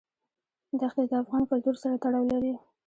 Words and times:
دښتې 0.79 1.03
د 1.09 1.13
افغان 1.21 1.43
کلتور 1.51 1.75
سره 1.83 1.95
تړاو 2.03 2.29
لري. 2.33 2.53